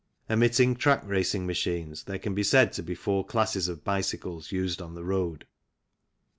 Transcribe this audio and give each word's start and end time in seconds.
Omitting 0.31 0.75
track 0.77 1.03
racing 1.05 1.45
machines, 1.45 2.05
there 2.05 2.17
can 2.17 2.33
be 2.33 2.41
said 2.41 2.73
to 2.73 2.81
be 2.81 2.95
four 2.95 3.23
classes 3.23 3.67
of 3.67 3.83
bicycles 3.83 4.51
used 4.51 4.81
on 4.81 4.95
the 4.95 5.03
road. 5.03 5.45